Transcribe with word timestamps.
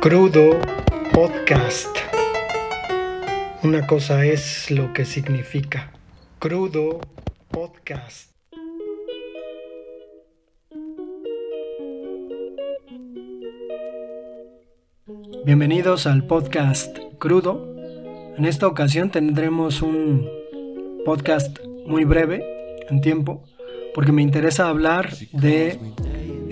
Crudo 0.00 0.58
Podcast. 1.12 1.94
Una 3.62 3.86
cosa 3.86 4.24
es 4.24 4.70
lo 4.70 4.94
que 4.94 5.04
significa. 5.04 5.92
Crudo 6.38 7.00
Podcast. 7.50 8.32
Bienvenidos 15.44 16.06
al 16.06 16.24
podcast 16.24 16.96
Crudo. 17.18 17.76
En 18.38 18.46
esta 18.46 18.68
ocasión 18.68 19.10
tendremos 19.10 19.82
un 19.82 20.26
podcast 21.04 21.58
muy 21.86 22.06
breve 22.06 22.42
en 22.88 23.02
tiempo 23.02 23.44
porque 23.92 24.12
me 24.12 24.22
interesa 24.22 24.70
hablar 24.70 25.14
de 25.32 25.78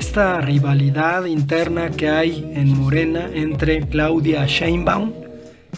esta 0.08 0.40
rivalidad 0.40 1.26
interna 1.26 1.90
que 1.90 2.08
hay 2.08 2.50
en 2.54 2.74
Morena 2.74 3.28
entre 3.34 3.86
Claudia 3.88 4.46
Sheinbaum 4.46 5.12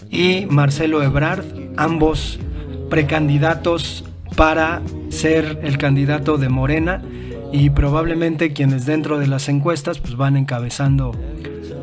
y 0.09 0.47
Marcelo 0.49 1.03
Ebrard, 1.03 1.45
ambos 1.77 2.39
precandidatos 2.89 4.05
para 4.37 4.83
ser 5.09 5.59
el 5.65 5.79
candidato 5.79 6.39
de 6.39 6.49
Morena 6.49 7.03
y 7.53 7.71
probablemente 7.71 8.53
quienes 8.53 8.87
dentro 8.87 9.19
de 9.19 9.27
las 9.27 9.49
encuestas 9.49 9.99
pues 9.99 10.15
van 10.17 10.37
encabezando 10.37 11.11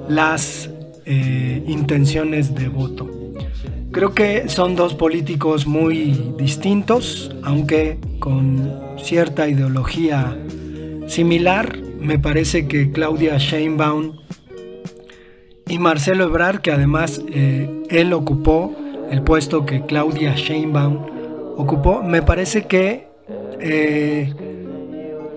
las 0.08 0.70
eh, 1.06 1.66
intenciones 1.68 2.56
de 2.56 2.70
voto. 2.70 3.12
Creo 3.92 4.14
que 4.14 4.48
son 4.48 4.78
dos 4.78 4.94
políticos 4.94 5.68
muy 5.68 6.34
distintos, 6.38 7.30
aunque 7.44 7.98
con 8.20 8.72
cierta 9.04 9.50
ideología 9.50 10.38
similar 11.08 11.87
me 12.00 12.20
parece 12.20 12.68
que 12.68 12.92
Claudia 12.92 13.38
Sheinbaum 13.38 14.18
y 15.68 15.80
Marcelo 15.80 16.26
Ebrard, 16.26 16.62
que 16.62 16.72
además 16.72 17.22
eh, 17.30 17.84
él 17.90 18.14
ocupó 18.14 18.76
el 19.10 19.22
puesto 19.22 19.66
que 19.66 19.86
Claudia 19.86 20.36
Sheinbaum 20.36 21.06
ocupó, 21.58 22.04
me 22.04 22.22
parece 22.22 22.66
que, 22.66 23.08
eh, 23.60 24.34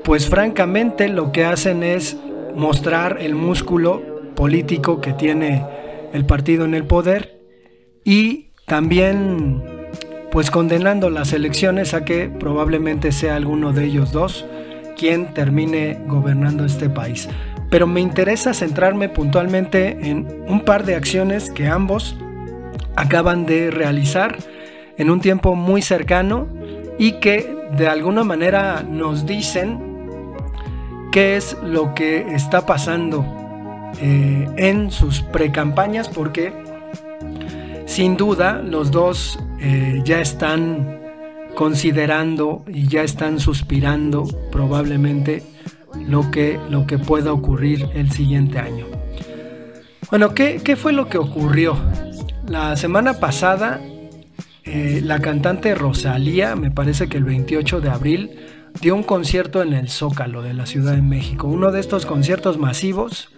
pues 0.04 0.28
francamente, 0.28 1.08
lo 1.08 1.32
que 1.32 1.44
hacen 1.44 1.82
es 1.82 2.16
mostrar 2.54 3.18
el 3.20 3.34
músculo 3.34 4.02
político 4.34 5.00
que 5.00 5.12
tiene 5.12 5.64
el 6.12 6.24
partido 6.26 6.64
en 6.64 6.74
el 6.74 6.84
poder 6.84 7.40
y 8.04 8.50
también, 8.66 9.62
pues 10.30 10.50
condenando 10.50 11.10
las 11.10 11.32
elecciones 11.32 11.94
a 11.94 12.04
que 12.04 12.28
probablemente 12.28 13.12
sea 13.12 13.36
alguno 13.36 13.72
de 13.72 13.84
ellos 13.84 14.12
dos 14.12 14.46
quien 15.00 15.32
termine 15.32 15.98
gobernando 16.06 16.66
este 16.66 16.90
país. 16.90 17.26
Pero 17.70 17.86
me 17.86 18.02
interesa 18.02 18.52
centrarme 18.52 19.08
puntualmente 19.08 20.10
en 20.10 20.44
un 20.46 20.60
par 20.60 20.84
de 20.84 20.94
acciones 20.94 21.50
que 21.50 21.68
ambos 21.68 22.16
acaban 22.96 23.46
de 23.46 23.70
realizar 23.70 24.36
en 24.98 25.08
un 25.08 25.22
tiempo 25.22 25.56
muy 25.56 25.80
cercano 25.80 26.48
y 26.98 27.12
que 27.12 27.50
de 27.78 27.88
alguna 27.88 28.24
manera 28.24 28.84
nos 28.86 29.24
dicen 29.24 29.80
qué 31.12 31.36
es 31.36 31.56
lo 31.64 31.94
que 31.94 32.34
está 32.34 32.66
pasando 32.66 33.24
eh, 34.02 34.46
en 34.58 34.90
sus 34.90 35.22
precampañas 35.22 36.10
porque 36.10 36.52
sin 37.86 38.18
duda 38.18 38.60
los 38.62 38.90
dos 38.90 39.38
eh, 39.60 40.02
ya 40.04 40.20
están 40.20 40.99
considerando 41.60 42.64
y 42.68 42.88
ya 42.88 43.02
están 43.02 43.38
suspirando 43.38 44.24
probablemente 44.50 45.42
lo 46.08 46.30
que, 46.30 46.58
lo 46.70 46.86
que 46.86 46.96
pueda 46.96 47.34
ocurrir 47.34 47.86
el 47.92 48.10
siguiente 48.10 48.58
año. 48.58 48.86
Bueno, 50.08 50.32
¿qué, 50.34 50.58
fue 50.80 50.94
lo 50.94 51.10
que 51.10 51.18
ocurrió? 51.18 51.76
La 52.48 52.78
semana 52.78 53.20
pasada, 53.20 53.78
eh, 54.64 55.02
la 55.04 55.18
cantante 55.18 55.74
Rosalía, 55.74 56.56
me 56.56 56.70
parece 56.70 57.10
que 57.10 57.18
el 57.18 57.24
28 57.24 57.82
de 57.82 57.90
abril, 57.90 58.30
dio 58.80 58.94
un 58.94 59.02
concierto 59.02 59.60
en 59.60 59.74
el 59.74 59.90
Zócalo 59.90 60.40
de 60.40 60.54
la 60.54 60.64
Ciudad 60.64 60.94
de 60.94 61.02
México, 61.02 61.46
uno 61.46 61.72
de 61.72 61.80
estos 61.80 62.06
conciertos 62.06 62.56
masivos 62.56 63.28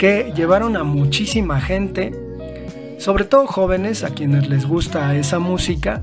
que 0.00 0.32
llevaron 0.34 0.76
a 0.76 0.82
muchísima 0.82 1.60
gente, 1.60 2.10
sobre 2.98 3.24
todo 3.24 3.46
jóvenes 3.46 4.02
a 4.02 4.10
quienes 4.10 4.48
les 4.48 4.66
gusta 4.66 5.14
esa 5.14 5.38
música, 5.38 6.02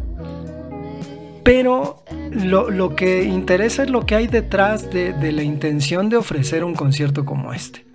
pero 1.51 2.03
lo, 2.31 2.95
que 2.95 3.23
interesa 3.23 3.81
es 3.81 3.89
lo 3.89 4.05
que 4.05 4.13
hay 4.13 4.27
detrás 4.27 4.91
de, 4.91 5.13
de 5.13 5.31
la 5.31 5.41
intención 5.41 6.07
de 6.07 6.15
ofrecer 6.15 6.63
un 6.63 6.75
concierto 6.75 7.25
como 7.25 7.53
este. 7.55 7.87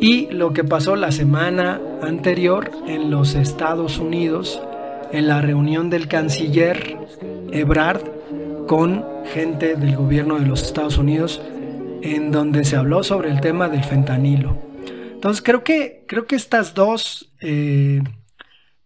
Y 0.00 0.26
lo 0.32 0.52
que 0.52 0.64
pasó 0.64 0.96
la 0.96 1.12
semana 1.12 1.80
anterior 2.02 2.72
en 2.88 3.12
los 3.12 3.36
Estados 3.36 3.98
Unidos, 3.98 4.60
en 5.12 5.28
la 5.28 5.40
reunión 5.40 5.88
del 5.88 6.08
canciller 6.08 6.98
Ebrard 7.52 8.02
con 8.66 9.04
gente 9.32 9.76
del 9.76 9.94
gobierno 9.94 10.40
de 10.40 10.46
los 10.46 10.64
Estados 10.64 10.98
Unidos, 10.98 11.40
en 12.02 12.32
donde 12.32 12.64
se 12.64 12.74
habló 12.74 13.04
sobre 13.04 13.30
el 13.30 13.40
tema 13.40 13.68
del 13.68 13.84
fentanilo. 13.84 14.58
Entonces 15.14 15.44
creo 15.44 15.62
que, 15.62 16.04
creo 16.08 16.26
que 16.26 16.34
estas 16.34 16.74
dos 16.74 17.32
eh, 17.40 18.02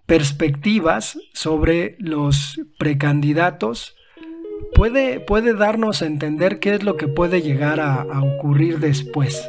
perspectivas 0.07 1.19
sobre 1.33 1.97
los 1.99 2.61
precandidatos 2.79 3.97
puede, 4.75 5.21
puede 5.21 5.55
darnos 5.55 6.03
a 6.03 6.07
entender 6.07 6.61
qué 6.61 6.75
es 6.75 6.83
lo 6.83 6.97
que 6.97 7.09
puede 7.09 7.43
llegar 7.43 7.81
a, 7.81 8.05
ocurrir 8.21 8.79
después. 8.79 9.49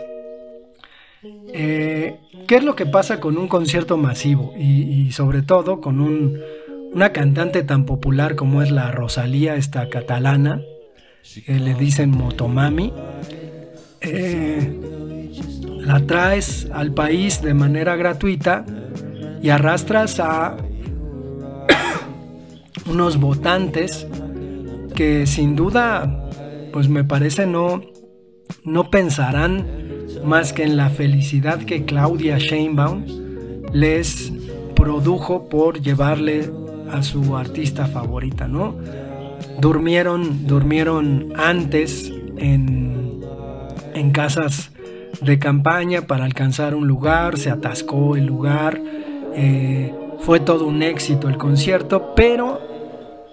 Eh, 1.53 2.19
¿Qué 2.47 2.55
es 2.55 2.63
lo 2.63 2.75
que 2.75 2.85
pasa 2.85 3.19
con 3.19 3.37
un 3.37 3.47
concierto 3.47 3.97
masivo 3.97 4.53
y, 4.57 5.11
sobre 5.11 5.41
todo 5.41 5.81
con 5.81 5.99
una 5.99 7.11
cantante 7.11 7.63
tan 7.63 7.85
popular 7.85 8.35
como 8.35 8.61
es 8.61 8.71
la 8.71 8.91
Rosalía, 8.91 9.55
esta 9.55 9.89
catalana, 9.89 10.61
que 11.45 11.53
le 11.53 11.73
dicen 11.75 12.11
Motomami? 12.11 12.93
Eh, 14.01 14.79
la 15.81 16.05
traes 16.05 16.67
al 16.71 16.93
país 16.93 17.41
de 17.41 17.53
manera 17.53 17.95
gratuita 17.95 18.65
y 19.41 19.49
arrastras 19.49 20.19
a 20.19 20.57
unos 22.89 23.17
votantes 23.19 24.07
que 24.95 25.27
sin 25.27 25.55
duda, 25.55 26.29
pues 26.71 26.89
me 26.89 27.03
parece 27.03 27.45
no, 27.45 27.81
no 28.63 28.89
pensarán 28.89 29.65
más 30.23 30.53
que 30.53 30.63
en 30.63 30.77
la 30.77 30.89
felicidad 30.89 31.59
que 31.59 31.85
Claudia 31.85 32.37
Sheinbaum 32.37 33.05
les 33.73 34.31
produjo 34.75 35.49
por 35.49 35.81
llevarle 35.81 36.49
a 36.91 37.03
su 37.03 37.35
artista 37.35 37.87
favorita, 37.87 38.47
¿no? 38.47 38.75
Durmieron, 39.59 40.47
durmieron 40.47 41.33
antes 41.35 42.11
en, 42.37 43.21
en 43.93 44.11
casas 44.11 44.71
de 45.21 45.39
campaña 45.39 46.03
para 46.03 46.25
alcanzar 46.25 46.75
un 46.75 46.87
lugar, 46.87 47.37
se 47.37 47.49
atascó 47.49 48.15
el 48.15 48.25
lugar, 48.25 48.81
eh, 49.39 49.93
fue 50.19 50.39
todo 50.39 50.65
un 50.65 50.81
éxito 50.81 51.29
el 51.29 51.37
concierto, 51.37 52.13
pero 52.15 52.59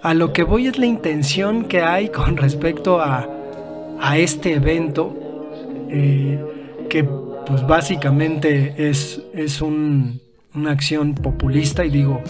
a 0.02 0.12
lo 0.12 0.34
que 0.34 0.42
voy 0.42 0.66
es 0.66 0.78
la 0.78 0.84
intención 0.84 1.64
que 1.64 1.80
hay 1.80 2.08
con 2.10 2.36
respecto 2.36 3.00
a, 3.00 3.30
este 4.16 4.52
evento, 4.52 5.16
eh, 5.88 6.38
que 6.90 7.04
pues 7.04 7.66
básicamente 7.66 8.74
es, 8.76 9.22
es 9.32 9.62
una 9.62 10.20
acción 10.66 11.14
populista 11.14 11.86
y 11.86 11.90
digo, 11.90 12.20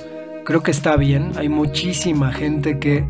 creo 0.45 0.63
que 0.63 0.71
está 0.71 0.97
bien, 0.97 1.33
hay 1.37 1.49
muchísima 1.49 2.33
gente 2.33 2.79
que 2.79 3.05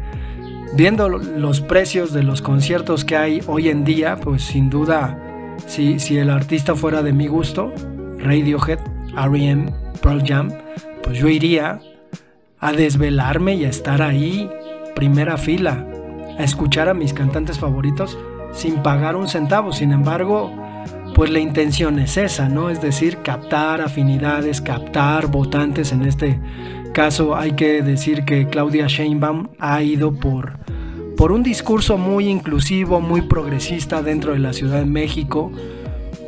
viendo 0.74 1.10
los 1.10 1.60
precios 1.60 2.14
de 2.14 2.22
los 2.22 2.40
conciertos 2.40 3.04
que 3.04 3.16
hay 3.16 3.42
hoy 3.46 3.68
en 3.68 3.84
día, 3.84 4.16
pues 4.16 4.42
sin 4.42 4.70
duda, 4.70 5.18
si, 5.66 6.00
si 6.00 6.16
el 6.16 6.30
artista 6.30 6.74
fuera 6.74 7.02
de 7.02 7.12
mi 7.12 7.26
gusto, 7.26 7.70
Radiohead, 8.18 8.78
R.E.M., 9.14 9.83
Pearl 10.02 10.22
Jam, 10.26 10.50
pues 11.02 11.18
yo 11.18 11.28
iría 11.28 11.80
a 12.58 12.72
desvelarme 12.72 13.54
y 13.54 13.64
a 13.64 13.68
estar 13.68 14.02
ahí, 14.02 14.50
primera 14.94 15.36
fila, 15.36 15.86
a 16.38 16.42
escuchar 16.42 16.88
a 16.88 16.94
mis 16.94 17.12
cantantes 17.12 17.58
favoritos 17.58 18.18
sin 18.52 18.82
pagar 18.82 19.16
un 19.16 19.28
centavo. 19.28 19.72
Sin 19.72 19.92
embargo, 19.92 20.52
pues 21.14 21.30
la 21.30 21.40
intención 21.40 21.98
es 21.98 22.16
esa, 22.16 22.48
¿no? 22.48 22.70
Es 22.70 22.80
decir, 22.80 23.18
captar 23.18 23.80
afinidades, 23.80 24.60
captar 24.60 25.28
votantes. 25.28 25.92
En 25.92 26.04
este 26.04 26.40
caso 26.92 27.36
hay 27.36 27.52
que 27.52 27.82
decir 27.82 28.24
que 28.24 28.48
Claudia 28.48 28.86
Sheinbaum 28.86 29.48
ha 29.58 29.82
ido 29.82 30.14
por, 30.14 30.58
por 31.16 31.32
un 31.32 31.42
discurso 31.42 31.98
muy 31.98 32.28
inclusivo, 32.28 33.00
muy 33.00 33.22
progresista 33.22 34.02
dentro 34.02 34.32
de 34.32 34.38
la 34.38 34.52
Ciudad 34.52 34.78
de 34.78 34.86
México 34.86 35.52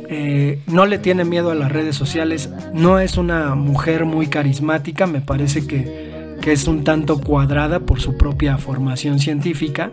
eh, 0.09 0.61
no 0.67 0.85
le 0.85 0.99
tiene 0.99 1.25
miedo 1.25 1.51
a 1.51 1.55
las 1.55 1.71
redes 1.71 1.95
sociales, 1.95 2.49
no 2.73 2.99
es 2.99 3.17
una 3.17 3.55
mujer 3.55 4.05
muy 4.05 4.27
carismática, 4.27 5.05
me 5.07 5.21
parece 5.21 5.67
que, 5.67 6.07
es 6.47 6.65
un 6.65 6.85
tanto 6.85 7.19
cuadrada 7.19 7.81
por 7.81 7.99
su 7.99 8.15
propia 8.15 8.57
formación 8.57 9.19
científica, 9.19 9.91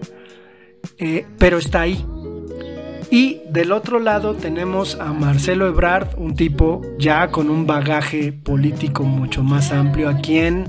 eh, 0.99 1.27
pero 1.37 1.59
está 1.59 1.81
ahí. 1.81 2.07
Y 3.11 3.41
del 3.51 3.73
otro 3.73 3.99
lado 3.99 4.35
tenemos 4.35 5.01
a 5.01 5.13
Marcelo 5.13 5.67
Ebrard, 5.67 6.17
un 6.17 6.37
tipo 6.37 6.81
ya 6.97 7.33
con 7.33 7.51
un 7.51 7.67
bagaje 7.67 8.33
político 8.33 9.03
mucho 9.03 9.43
más 9.43 9.73
amplio, 9.73 10.09
a 10.09 10.19
quien 10.19 10.69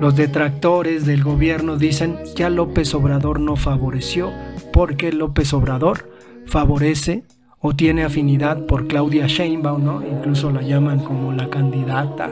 los 0.00 0.16
detractores 0.16 1.04
del 1.04 1.22
gobierno 1.22 1.76
dicen 1.76 2.18
ya 2.34 2.48
López 2.50 2.94
Obrador 2.94 3.40
no 3.40 3.56
favoreció 3.56 4.32
porque 4.72 5.12
López 5.12 5.52
Obrador 5.52 6.10
favorece 6.46 7.24
o 7.60 7.74
tiene 7.74 8.04
afinidad 8.04 8.66
por 8.66 8.86
Claudia 8.86 9.26
Sheinbaum, 9.26 9.84
¿no? 9.84 10.02
Incluso 10.06 10.50
la 10.50 10.62
llaman 10.62 11.00
como 11.00 11.32
la 11.32 11.50
candidata 11.50 12.30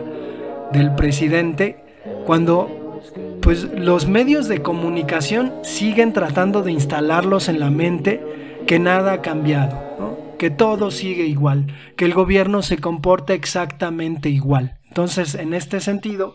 del 0.73 0.95
presidente, 0.95 1.85
cuando 2.25 3.03
pues 3.41 3.65
los 3.75 4.07
medios 4.07 4.49
de 4.49 4.63
comunicación 4.63 5.53
siguen 5.63 6.13
tratando 6.13 6.63
de 6.63 6.73
instalarlos 6.73 7.49
en 7.49 7.61
la 7.61 7.71
mente 7.71 8.23
que 8.67 8.79
nada 8.79 9.15
ha 9.15 9.23
cambiado, 9.23 10.37
que 10.39 10.51
todo 10.51 10.91
sigue 10.91 11.27
igual, 11.27 11.67
que 11.97 12.05
el 12.05 12.15
gobierno 12.15 12.63
se 12.63 12.79
comporta 12.79 13.35
exactamente 13.35 14.29
igual. 14.29 14.79
Entonces, 14.89 15.35
en 15.35 15.55
este 15.55 15.81
sentido, 15.81 16.35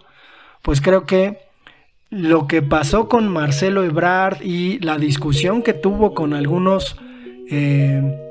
pues 0.62 0.82
creo 0.82 1.06
que 1.06 1.40
lo 2.10 2.48
que 2.48 2.62
pasó 2.62 3.10
con 3.10 3.28
Marcelo 3.28 3.84
Ebrard 3.84 4.42
y 4.42 4.80
la 4.80 4.98
discusión 4.98 5.64
que 5.64 5.74
tuvo 5.74 6.14
con 6.14 6.34
algunos, 6.34 6.96
eh, 7.50 8.23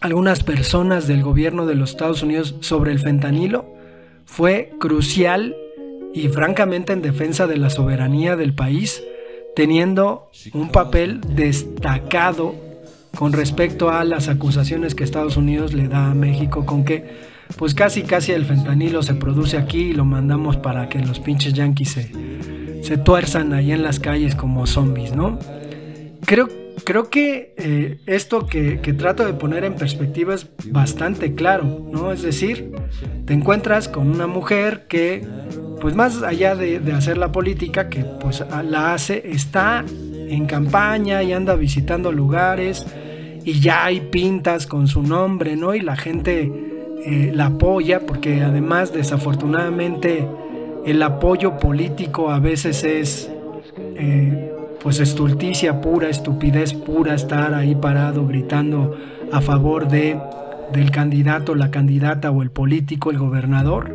algunas 0.00 0.44
personas 0.44 1.06
del 1.08 1.22
gobierno 1.22 1.66
de 1.66 1.74
los 1.74 1.90
Estados 1.90 2.22
Unidos 2.22 2.54
sobre 2.60 2.92
el 2.92 3.00
fentanilo 3.00 3.74
fue 4.24 4.72
crucial 4.78 5.56
y 6.14 6.28
francamente 6.28 6.92
en 6.92 7.02
defensa 7.02 7.46
de 7.46 7.56
la 7.56 7.70
soberanía 7.70 8.36
del 8.36 8.54
país, 8.54 9.02
teniendo 9.56 10.30
un 10.52 10.70
papel 10.70 11.20
destacado 11.34 12.54
con 13.16 13.32
respecto 13.32 13.90
a 13.90 14.04
las 14.04 14.28
acusaciones 14.28 14.94
que 14.94 15.04
Estados 15.04 15.36
Unidos 15.36 15.74
le 15.74 15.88
da 15.88 16.10
a 16.10 16.14
México 16.14 16.64
con 16.64 16.84
que 16.84 17.38
pues 17.56 17.74
casi 17.74 18.02
casi 18.02 18.32
el 18.32 18.44
fentanilo 18.44 19.02
se 19.02 19.14
produce 19.14 19.56
aquí 19.56 19.78
y 19.78 19.92
lo 19.92 20.04
mandamos 20.04 20.58
para 20.58 20.88
que 20.88 21.00
los 21.00 21.18
pinches 21.18 21.54
yanquis 21.54 21.90
se, 21.90 22.12
se 22.82 22.98
tuerzan 22.98 23.54
ahí 23.54 23.72
en 23.72 23.82
las 23.82 23.98
calles 23.98 24.34
como 24.34 24.66
zombies, 24.66 25.16
¿no? 25.16 25.38
Creo, 26.26 26.48
creo 26.84 27.10
que 27.10 27.54
eh, 27.56 27.98
esto 28.06 28.46
que, 28.46 28.76
trato 28.98 29.24
de 29.24 29.32
poner 29.32 29.64
en 29.64 29.74
perspectiva 29.74 30.34
es 30.34 30.48
bastante 30.66 31.34
claro, 31.34 31.88
¿no? 31.90 32.12
Es 32.12 32.22
decir, 32.22 32.72
te 33.26 33.32
encuentras 33.32 33.88
con 33.88 34.10
una 34.10 34.26
mujer 34.26 34.86
que, 34.88 35.26
pues 35.80 35.94
más 35.94 36.22
allá 36.22 36.54
de, 36.56 36.80
hacer 36.92 37.18
la 37.18 37.32
política, 37.32 37.88
que 37.88 38.04
pues 38.04 38.44
la 38.64 38.94
hace, 38.94 39.30
está 39.30 39.84
en 39.86 40.46
campaña 40.46 41.22
y 41.22 41.32
anda 41.32 41.54
visitando 41.54 42.12
lugares, 42.12 42.86
y 43.44 43.60
ya 43.60 43.84
hay 43.84 44.00
pintas 44.00 44.66
con 44.66 44.88
su 44.88 45.02
nombre, 45.02 45.56
¿no? 45.56 45.74
Y 45.74 45.80
la 45.80 45.96
gente 45.96 46.52
eh, 47.04 47.32
la 47.34 47.46
apoya 47.46 48.00
porque 48.00 48.42
además 48.42 48.92
desafortunadamente 48.92 50.26
el 50.84 51.02
apoyo 51.02 51.56
político 51.56 52.30
a 52.30 52.40
veces 52.40 52.82
es 52.82 53.30
eh, 53.78 54.47
pues 54.82 55.00
estulticia 55.00 55.80
pura, 55.80 56.08
estupidez 56.08 56.74
pura 56.74 57.14
estar 57.14 57.54
ahí 57.54 57.74
parado 57.74 58.26
gritando 58.26 58.96
a 59.32 59.40
favor 59.40 59.88
de 59.88 60.18
del 60.72 60.90
candidato, 60.90 61.54
la 61.54 61.70
candidata 61.70 62.30
o 62.30 62.42
el 62.42 62.50
político, 62.50 63.10
el 63.10 63.18
gobernador, 63.18 63.94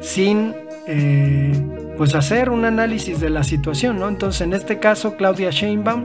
sin 0.00 0.54
eh, 0.86 1.52
pues 1.96 2.14
hacer 2.14 2.50
un 2.50 2.64
análisis 2.64 3.20
de 3.20 3.30
la 3.30 3.44
situación, 3.44 3.98
¿no? 3.98 4.08
Entonces 4.08 4.40
en 4.42 4.52
este 4.52 4.78
caso 4.78 5.16
Claudia 5.16 5.50
Sheinbaum 5.50 6.04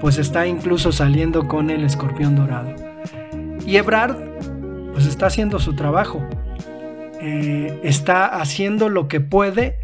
pues 0.00 0.18
está 0.18 0.46
incluso 0.46 0.92
saliendo 0.92 1.46
con 1.46 1.70
el 1.70 1.84
escorpión 1.84 2.34
dorado. 2.34 2.74
Y 3.66 3.76
Ebrard, 3.76 4.16
pues 4.92 5.06
está 5.06 5.26
haciendo 5.26 5.58
su 5.58 5.74
trabajo. 5.74 6.26
Eh, 7.20 7.78
está 7.82 8.26
haciendo 8.26 8.88
lo 8.88 9.06
que 9.06 9.20
puede, 9.20 9.76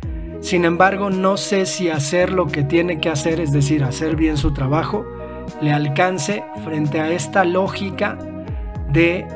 sin 0.47 0.65
embargo 0.65 1.11
no 1.11 1.37
sé 1.37 1.67
si 1.67 1.91
hacer 1.91 2.33
lo 2.33 2.47
que 2.47 2.63
tiene 2.63 3.01
que 3.01 3.09
hacer, 3.09 3.41
es 3.41 3.51
decir, 3.51 3.83
hacer 3.83 4.15
bien 4.15 4.37
su 4.37 4.55
trabajo, 4.55 5.05
le 5.61 5.73
alcance 5.73 6.45
frente 6.65 7.01
a 7.01 7.11
esta 7.11 7.45
lógica 7.45 8.17
de 8.93 9.27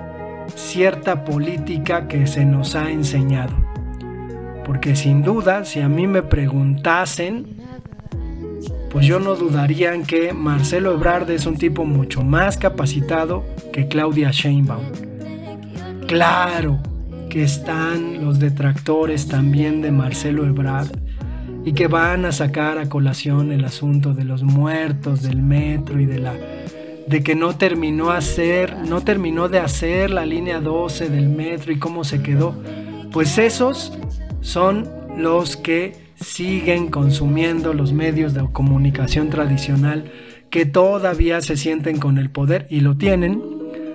cierta 0.54 1.24
política 1.24 2.06
que 2.06 2.28
se 2.28 2.44
nos 2.44 2.76
ha 2.76 2.92
enseñado. 2.92 3.56
Porque 4.64 4.94
sin 4.94 5.22
duda, 5.22 5.64
si 5.64 5.80
a 5.80 5.88
mí 5.88 6.06
me 6.06 6.22
preguntasen, 6.22 7.56
pues 8.88 9.04
yo 9.04 9.18
no 9.18 9.34
dudaría 9.34 9.94
en 9.94 10.04
que 10.04 10.32
Marcelo 10.32 10.92
Ebrard 10.92 11.28
es 11.32 11.44
un 11.44 11.56
tipo 11.56 11.84
mucho 11.84 12.22
más 12.22 12.56
capacitado 12.56 13.44
que 13.72 13.88
Claudia 13.88 14.30
Sheinbaum. 14.30 14.84
Claro 16.06 16.78
que 17.30 17.44
están 17.44 18.22
los 18.22 18.38
detractores 18.38 19.28
también 19.28 19.80
de 19.80 19.92
Marcelo 19.92 20.44
Ebrard 20.44 20.90
y 21.64 21.72
que 21.72 21.86
van 21.86 22.26
a 22.26 22.32
sacar 22.32 22.76
a 22.78 22.88
colación 22.88 23.52
el 23.52 23.64
asunto 23.64 24.12
de 24.12 24.24
los 24.24 24.42
muertos 24.42 25.22
del 25.22 25.40
metro 25.40 26.00
y 26.00 26.06
de 26.06 26.18
la 26.18 26.34
de 27.06 27.22
que 27.22 27.34
no 27.34 27.56
terminó 27.56 28.10
hacer, 28.10 28.76
no 28.86 29.00
terminó 29.00 29.48
de 29.48 29.58
hacer 29.58 30.10
la 30.10 30.26
línea 30.26 30.60
12 30.60 31.08
del 31.08 31.28
metro 31.28 31.72
y 31.72 31.78
cómo 31.78 32.04
se 32.04 32.22
quedó. 32.22 32.54
Pues 33.10 33.38
esos 33.38 33.96
son 34.42 34.88
los 35.16 35.56
que 35.56 35.96
siguen 36.16 36.88
consumiendo 36.88 37.74
los 37.74 37.92
medios 37.92 38.34
de 38.34 38.46
comunicación 38.52 39.30
tradicional 39.30 40.04
que 40.50 40.66
todavía 40.66 41.40
se 41.40 41.56
sienten 41.56 41.98
con 41.98 42.18
el 42.18 42.30
poder 42.30 42.66
y 42.70 42.80
lo 42.80 42.96
tienen 42.96 43.42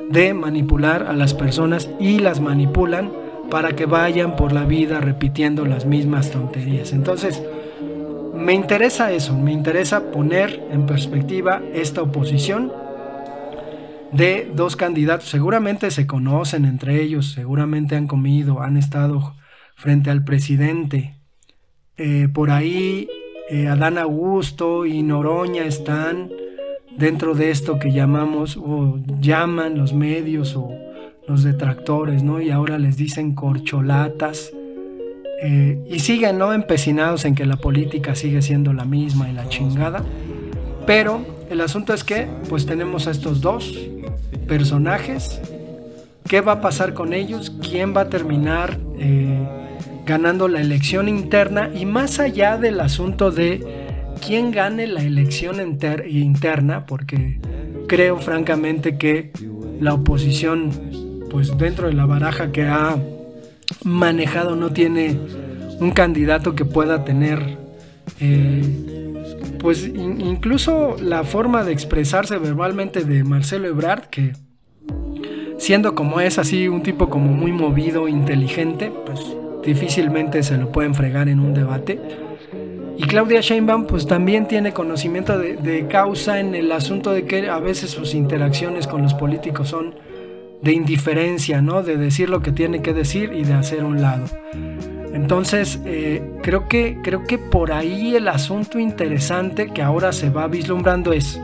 de 0.09 0.33
manipular 0.33 1.03
a 1.03 1.13
las 1.13 1.33
personas 1.33 1.89
y 1.99 2.19
las 2.19 2.39
manipulan 2.39 3.25
para 3.50 3.75
que 3.75 3.86
vayan 3.86 4.36
por 4.36 4.51
la 4.51 4.63
vida 4.63 5.00
repitiendo 5.01 5.65
las 5.65 5.86
mismas 5.86 6.31
tonterías. 6.31 6.94
Entonces, 6.94 7.42
me 8.36 8.53
interesa 8.53 9.12
eso, 9.12 9.38
me 9.38 9.51
interesa 9.51 10.12
poner 10.12 10.68
en 10.71 10.86
perspectiva 10.86 11.62
esta 11.74 12.01
oposición 12.01 12.71
de 14.12 14.50
dos 14.53 14.75
candidatos. 14.75 15.30
Seguramente 15.30 15.89
se 15.92 16.06
conocen 16.06 16.65
entre 16.65 17.01
ellos, 17.01 17.31
seguramente 17.31 17.95
han 17.95 18.07
comido, 18.07 18.62
han 18.62 18.77
estado 18.77 19.36
frente 19.75 20.09
al 20.09 20.24
presidente, 20.24 21.15
eh, 21.98 22.27
por 22.33 22.51
ahí 22.51 23.07
eh, 23.50 23.68
Adán 23.68 23.98
Augusto 23.98 24.86
y 24.86 25.01
Noroña 25.01 25.63
están 25.65 26.30
dentro 26.98 27.36
de 27.36 27.51
esto 27.51 27.80
que 27.80 27.91
llamamos 27.91 28.57
o 28.57 29.00
llaman 29.19 29.77
los 29.77 29.94
medios 29.94 30.56
o 30.56 30.71
los 31.27 31.44
detractores, 31.44 32.24
¿no? 32.24 32.42
Y 32.42 32.50
ahora 32.50 32.77
les 32.77 32.98
dicen 32.98 33.33
corcholatas. 33.33 34.51
Eh, 35.44 35.84
y 35.89 36.00
siguen, 36.00 36.38
¿no? 36.38 36.53
Empecinados 36.53 37.25
en 37.25 37.36
que 37.36 37.46
la 37.46 37.58
política 37.58 38.15
sigue 38.15 38.41
siendo 38.41 38.74
la 38.74 38.86
misma 38.86 39.29
y 39.29 39.34
la 39.34 39.48
chingada. 39.50 40.03
Pero 40.86 41.25
el 41.50 41.62
asunto 41.62 41.94
es 41.94 42.03
que, 42.03 42.27
pues 42.50 42.65
tenemos 42.65 43.08
a 43.08 43.12
estos 43.12 43.41
dos 43.41 43.77
personajes. 44.48 45.41
¿Qué 46.27 46.41
va 46.41 46.53
a 46.53 46.62
pasar 46.62 46.94
con 46.94 47.13
ellos? 47.13 47.51
¿Quién 47.62 47.96
va 47.96 48.01
a 48.01 48.10
terminar 48.10 48.79
ganando 50.05 50.48
la 50.48 50.62
elección 50.62 51.10
interna 51.10 51.72
y 51.74 51.86
más 51.86 52.20
allá 52.20 52.58
del 52.58 52.79
asunto 52.79 53.32
de 53.32 53.86
quién 54.25 54.51
gane 54.51 54.88
la 54.88 55.01
elección 55.01 55.58
interna, 56.08 56.86
porque 56.86 57.39
creo 57.88 58.17
francamente 58.17 58.98
que 58.98 59.32
la 59.79 59.94
oposición, 59.94 60.72
pues 61.36 61.58
dentro 61.58 61.88
de 61.88 61.94
la 61.94 62.06
baraja 62.06 62.54
que 62.54 62.63
ha 62.63 62.96
manejado, 63.84 64.56
no 64.56 64.72
tiene 64.72 65.20
un 65.82 65.92
candidato 65.92 66.56
que 66.56 66.63
pueda 66.63 67.04
tener, 67.04 67.58
eh, 68.22 69.13
pues 69.60 69.86
incluso 69.86 70.96
la 70.98 71.25
forma 71.25 71.65
de 71.65 71.74
expresarse 71.74 72.38
verbalmente 72.38 73.04
de 73.04 73.25
Marcelo 73.25 73.68
Ebrard, 73.68 74.04
que 74.04 74.32
siendo 75.58 75.94
como 75.94 76.22
es 76.22 76.39
así, 76.39 76.70
un 76.70 76.84
tipo 76.84 77.10
como 77.10 77.34
muy 77.34 77.51
movido, 77.51 78.08
inteligente, 78.08 78.94
pues 79.06 79.20
difícilmente 79.62 80.42
se 80.42 80.56
lo 80.56 80.72
pueden 80.72 80.96
fregar 80.96 81.27
en 81.27 81.42
un 81.42 81.54
debate. 81.54 82.00
Y 82.96 83.04
Claudia 83.04 83.42
Sheinbaum 83.42 83.88
pues 83.88 84.08
también 84.08 84.48
tiene 84.48 84.72
conocimiento 84.72 85.38
de, 85.38 85.86
causa 85.89 86.39
en 86.39 86.56
el 86.56 86.72
asunto 86.72 87.12
de 87.12 87.25
que 87.25 87.50
a 87.50 87.60
veces 87.60 87.92
sus 87.92 88.13
interacciones 88.13 88.88
con 88.88 89.04
los 89.04 89.13
políticos 89.13 89.68
son 89.68 89.96
de 90.62 90.74
indiferencia, 90.74 91.62
¿no? 91.62 91.83
De 91.83 91.97
decir 91.97 92.29
lo 92.29 92.41
que 92.41 92.51
tiene 92.51 92.81
que 92.81 92.93
decir 92.93 93.33
y 93.33 93.43
de 93.43 93.53
hacer 93.53 93.83
un 93.83 94.01
lado. 94.01 94.25
Entonces, 95.13 95.79
eh, 95.85 96.21
creo, 96.41 96.67
que, 96.67 97.00
creo 97.01 97.24
que 97.24 97.38
por 97.38 97.71
ahí 97.71 98.15
el 98.15 98.27
asunto 98.27 98.79
interesante 98.79 99.71
que 99.71 99.81
ahora 99.81 100.12
se 100.12 100.29
va 100.29 100.47
vislumbrando 100.47 101.13
es, 101.13 101.39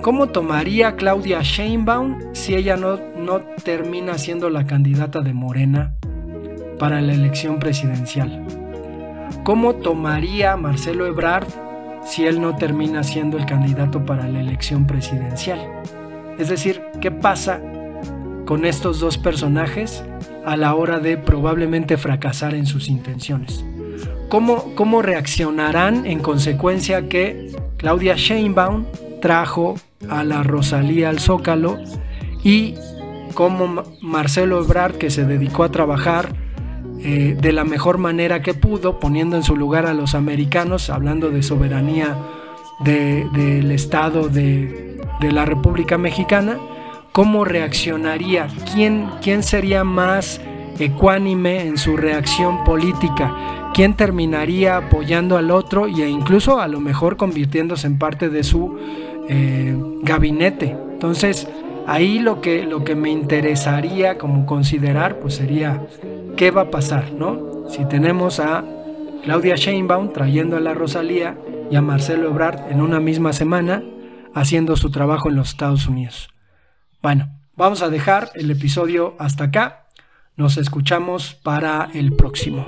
¿Cómo 0.00 0.28
tomaría 0.28 0.94
Claudia 0.94 1.40
Sheinbaum 1.42 2.32
si 2.32 2.54
ella 2.54 2.76
no, 2.76 2.98
no 3.16 3.40
termina 3.62 4.16
siendo 4.16 4.48
la 4.48 4.64
candidata 4.64 5.20
de 5.20 5.34
Morena 5.34 5.96
para 6.78 7.00
la 7.00 7.12
elección 7.12 7.58
presidencial? 7.58 8.46
¿Cómo 9.44 9.74
tomaría 9.74 10.56
Marcelo 10.56 11.04
Ebrard 11.04 11.48
si 12.08 12.24
él 12.24 12.40
no 12.40 12.56
termina 12.56 13.02
siendo 13.02 13.36
el 13.36 13.44
candidato 13.44 14.04
para 14.04 14.26
la 14.28 14.40
elección 14.40 14.86
presidencial. 14.86 15.60
Es 16.38 16.48
decir, 16.48 16.80
¿qué 17.00 17.10
pasa 17.10 17.60
con 18.46 18.64
estos 18.64 19.00
dos 19.00 19.18
personajes 19.18 20.04
a 20.46 20.56
la 20.56 20.74
hora 20.74 21.00
de 21.00 21.18
probablemente 21.18 21.96
fracasar 21.96 22.54
en 22.54 22.66
sus 22.66 22.88
intenciones? 22.88 23.64
¿Cómo, 24.28 24.74
cómo 24.74 25.02
reaccionarán 25.02 26.06
en 26.06 26.20
consecuencia 26.20 27.08
que 27.08 27.50
Claudia 27.76 28.14
Sheinbaum 28.16 28.86
trajo 29.20 29.76
a 30.08 30.22
la 30.22 30.42
Rosalía 30.42 31.08
al 31.08 31.18
Zócalo 31.18 31.78
y 32.44 32.74
cómo 33.34 33.82
Marcelo 34.00 34.62
Ebrard, 34.62 34.96
que 34.96 35.10
se 35.10 35.24
dedicó 35.24 35.64
a 35.64 35.70
trabajar 35.70 36.34
eh, 37.00 37.36
de 37.40 37.52
la 37.52 37.64
mejor 37.64 37.98
manera 37.98 38.42
que 38.42 38.54
pudo, 38.54 38.98
poniendo 39.00 39.36
en 39.36 39.42
su 39.42 39.56
lugar 39.56 39.86
a 39.86 39.94
los 39.94 40.14
americanos, 40.14 40.90
hablando 40.90 41.30
de 41.30 41.42
soberanía 41.42 42.16
del 42.84 43.70
Estado 43.72 44.28
de, 45.20 45.32
la 45.32 45.44
República 45.44 45.98
Mexicana, 45.98 46.58
cómo 47.12 47.44
reaccionaría, 47.44 48.48
quién, 48.72 49.08
quién 49.22 49.42
sería 49.42 49.84
más 49.84 50.40
ecuánime 50.78 51.66
en 51.66 51.76
su 51.76 51.96
reacción 51.96 52.64
política, 52.64 53.70
quién 53.74 53.94
terminaría 53.94 54.76
apoyando 54.76 55.36
al 55.36 55.50
otro 55.50 55.86
e 55.86 56.08
incluso 56.08 56.60
a 56.60 56.68
lo 56.68 56.80
mejor 56.80 57.16
convirtiéndose 57.16 57.86
en 57.86 57.98
parte 57.98 58.28
de 58.28 58.44
su 58.44 58.78
eh, 59.28 59.76
gabinete. 60.02 60.76
Entonces, 60.92 61.48
ahí 61.86 62.18
lo 62.18 62.40
que, 62.40 62.64
lo 62.64 62.84
que 62.84 62.94
me 62.94 63.10
interesaría 63.10 64.18
como 64.18 64.46
considerar, 64.46 65.18
pues 65.20 65.34
sería 65.34 65.86
qué 66.36 66.50
va 66.50 66.62
a 66.62 66.70
pasar, 66.70 67.12
¿no? 67.12 67.66
Si 67.68 67.84
tenemos 67.86 68.40
a 68.40 68.64
Claudia 69.24 69.56
Sheinbaum 69.56 70.12
trayendo 70.12 70.56
a 70.56 70.60
la 70.60 70.74
Rosalía 70.74 71.36
y 71.70 71.76
a 71.76 71.82
Marcelo 71.82 72.28
Ebrard 72.28 72.70
en 72.70 72.80
una 72.80 73.00
misma 73.00 73.32
semana 73.32 73.82
haciendo 74.40 74.76
su 74.76 74.90
trabajo 74.90 75.28
en 75.28 75.36
los 75.36 75.50
Estados 75.50 75.86
Unidos. 75.86 76.28
Bueno, 77.02 77.30
vamos 77.56 77.82
a 77.82 77.90
dejar 77.90 78.30
el 78.34 78.50
episodio 78.50 79.16
hasta 79.18 79.44
acá. 79.44 79.86
Nos 80.36 80.56
escuchamos 80.56 81.34
para 81.34 81.90
el 81.94 82.14
próximo. 82.14 82.66